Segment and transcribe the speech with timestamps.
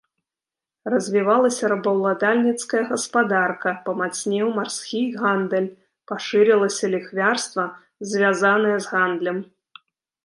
[0.91, 5.69] Развівалася рабаўладальніцкая гаспадарка, памацнеў марскі гандаль,
[6.13, 7.65] пашырылася ліхвярства,
[8.15, 9.37] звязанае з гандлем.